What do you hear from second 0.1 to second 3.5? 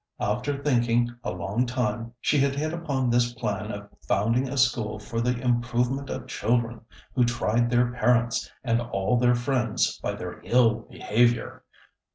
After thinking a long time, she had hit upon this